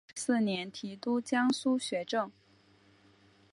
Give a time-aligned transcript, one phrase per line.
[0.03, 2.31] 乾隆五十四年提督江苏学政。